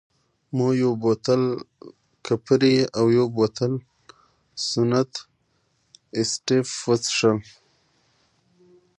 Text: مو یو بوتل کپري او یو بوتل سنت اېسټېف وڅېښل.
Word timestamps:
مو 0.55 0.67
یو 0.81 0.91
بوتل 1.03 1.43
کپري 2.25 2.75
او 2.97 3.05
یو 3.17 3.25
بوتل 3.37 3.73
سنت 4.69 5.11
اېسټېف 6.17 6.69
وڅېښل. 6.87 7.37